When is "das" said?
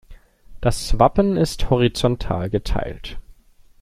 0.61-0.97